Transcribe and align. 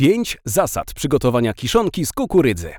5 0.00 0.38
zasad 0.44 0.94
przygotowania 0.94 1.54
kiszonki 1.54 2.06
z 2.06 2.12
kukurydzy. 2.12 2.74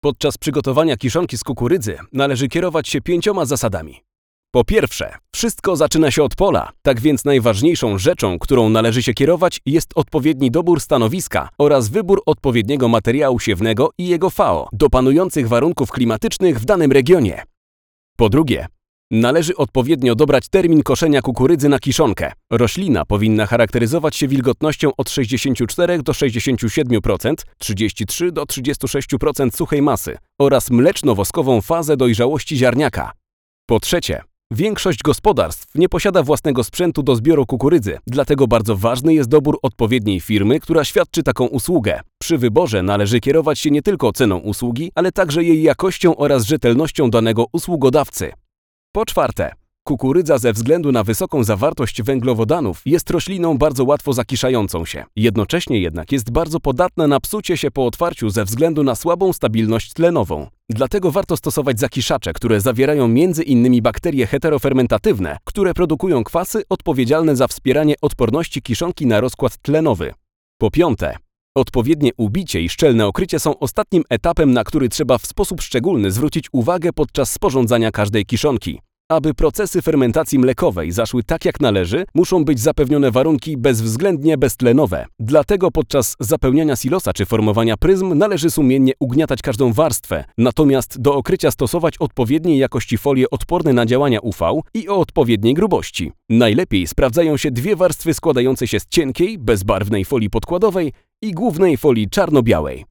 Podczas 0.00 0.38
przygotowania 0.38 0.96
kiszonki 0.96 1.38
z 1.38 1.44
kukurydzy 1.44 1.98
należy 2.12 2.48
kierować 2.48 2.88
się 2.88 3.00
pięcioma 3.00 3.44
zasadami. 3.44 4.02
Po 4.50 4.64
pierwsze, 4.64 5.14
wszystko 5.34 5.76
zaczyna 5.76 6.10
się 6.10 6.22
od 6.22 6.34
pola, 6.34 6.70
tak 6.82 7.00
więc 7.00 7.24
najważniejszą 7.24 7.98
rzeczą, 7.98 8.38
którą 8.38 8.68
należy 8.68 9.02
się 9.02 9.14
kierować, 9.14 9.60
jest 9.66 9.90
odpowiedni 9.94 10.50
dobór 10.50 10.80
stanowiska 10.80 11.48
oraz 11.58 11.88
wybór 11.88 12.22
odpowiedniego 12.26 12.88
materiału 12.88 13.40
siewnego 13.40 13.90
i 13.98 14.08
jego 14.08 14.30
FAO 14.30 14.68
do 14.72 14.90
panujących 14.90 15.48
warunków 15.48 15.90
klimatycznych 15.90 16.60
w 16.60 16.64
danym 16.64 16.92
regionie. 16.92 17.42
Po 18.16 18.28
drugie, 18.28 18.66
należy 19.10 19.56
odpowiednio 19.56 20.14
dobrać 20.14 20.48
termin 20.48 20.82
koszenia 20.82 21.22
kukurydzy 21.22 21.68
na 21.68 21.78
kiszonkę. 21.78 22.32
Roślina 22.50 23.04
powinna 23.04 23.46
charakteryzować 23.46 24.16
się 24.16 24.28
wilgotnością 24.28 24.90
od 24.96 25.10
64 25.10 26.02
do 26.02 26.12
67%, 26.12 27.34
33 27.58 28.32
do 28.32 28.42
36% 28.42 29.56
suchej 29.56 29.82
masy 29.82 30.16
oraz 30.40 30.70
mleczno-woskową 30.70 31.60
fazę 31.62 31.96
dojrzałości 31.96 32.56
ziarniaka. 32.56 33.12
Po 33.66 33.80
trzecie, 33.80 34.22
większość 34.50 34.98
gospodarstw 35.02 35.74
nie 35.74 35.88
posiada 35.88 36.22
własnego 36.22 36.64
sprzętu 36.64 37.02
do 37.02 37.16
zbioru 37.16 37.46
kukurydzy, 37.46 37.98
dlatego 38.06 38.46
bardzo 38.46 38.76
ważny 38.76 39.14
jest 39.14 39.28
dobór 39.28 39.58
odpowiedniej 39.62 40.20
firmy, 40.20 40.60
która 40.60 40.84
świadczy 40.84 41.22
taką 41.22 41.46
usługę. 41.46 42.00
Przy 42.20 42.38
wyborze 42.38 42.82
należy 42.82 43.20
kierować 43.20 43.58
się 43.58 43.70
nie 43.70 43.82
tylko 43.82 44.12
ceną 44.12 44.38
usługi, 44.38 44.92
ale 44.94 45.12
także 45.12 45.44
jej 45.44 45.62
jakością 45.62 46.16
oraz 46.16 46.44
rzetelnością 46.44 47.10
danego 47.10 47.46
usługodawcy. 47.52 48.32
Po 48.96 49.06
czwarte, 49.06 49.52
kukurydza 49.84 50.38
ze 50.38 50.52
względu 50.52 50.92
na 50.92 51.04
wysoką 51.04 51.44
zawartość 51.44 52.02
węglowodanów 52.02 52.82
jest 52.86 53.10
rośliną 53.10 53.58
bardzo 53.58 53.84
łatwo 53.84 54.12
zakiszającą 54.12 54.84
się. 54.84 55.04
Jednocześnie 55.16 55.80
jednak 55.80 56.12
jest 56.12 56.30
bardzo 56.30 56.60
podatna 56.60 57.06
na 57.06 57.20
psucie 57.20 57.56
się 57.56 57.70
po 57.70 57.86
otwarciu 57.86 58.30
ze 58.30 58.44
względu 58.44 58.82
na 58.82 58.94
słabą 58.94 59.32
stabilność 59.32 59.92
tlenową. 59.92 60.46
Dlatego 60.70 61.10
warto 61.10 61.36
stosować 61.36 61.80
zakiszacze, 61.80 62.32
które 62.32 62.60
zawierają 62.60 63.08
innymi 63.44 63.82
bakterie 63.82 64.26
heterofermentatywne, 64.26 65.38
które 65.44 65.74
produkują 65.74 66.24
kwasy 66.24 66.62
odpowiedzialne 66.68 67.36
za 67.36 67.48
wspieranie 67.48 67.94
odporności 68.00 68.62
kiszonki 68.62 69.06
na 69.06 69.20
rozkład 69.20 69.56
tlenowy. 69.56 70.14
Po 70.58 70.70
piąte, 70.70 71.16
Odpowiednie 71.56 72.10
ubicie 72.16 72.60
i 72.60 72.68
szczelne 72.68 73.06
okrycie 73.06 73.38
są 73.38 73.58
ostatnim 73.58 74.02
etapem, 74.10 74.52
na 74.52 74.64
który 74.64 74.88
trzeba 74.88 75.18
w 75.18 75.26
sposób 75.26 75.62
szczególny 75.62 76.10
zwrócić 76.10 76.48
uwagę 76.52 76.92
podczas 76.92 77.32
sporządzania 77.32 77.90
każdej 77.90 78.26
kiszonki. 78.26 78.80
Aby 79.10 79.34
procesy 79.34 79.82
fermentacji 79.82 80.38
mlekowej 80.38 80.92
zaszły 80.92 81.22
tak 81.22 81.44
jak 81.44 81.60
należy, 81.60 82.04
muszą 82.14 82.44
być 82.44 82.60
zapewnione 82.60 83.10
warunki 83.10 83.56
bezwzględnie 83.56 84.38
beztlenowe. 84.38 85.06
Dlatego 85.18 85.70
podczas 85.70 86.16
zapełniania 86.20 86.76
silosa 86.76 87.12
czy 87.12 87.26
formowania 87.26 87.76
pryzm 87.76 88.18
należy 88.18 88.50
sumiennie 88.50 88.92
ugniatać 89.00 89.42
każdą 89.42 89.72
warstwę, 89.72 90.24
natomiast 90.38 91.00
do 91.00 91.14
okrycia 91.14 91.50
stosować 91.50 91.98
odpowiedniej 91.98 92.58
jakości 92.58 92.98
folie 92.98 93.30
odporne 93.30 93.72
na 93.72 93.86
działania 93.86 94.20
UV 94.20 94.60
i 94.74 94.88
o 94.88 94.96
odpowiedniej 94.96 95.54
grubości. 95.54 96.12
Najlepiej 96.28 96.86
sprawdzają 96.86 97.36
się 97.36 97.50
dwie 97.50 97.76
warstwy 97.76 98.14
składające 98.14 98.68
się 98.68 98.80
z 98.80 98.86
cienkiej, 98.86 99.38
bezbarwnej 99.38 100.04
folii 100.04 100.30
podkładowej 100.30 100.92
i 101.22 101.32
głównej 101.32 101.76
folii 101.76 102.10
czarno-białej. 102.10 102.84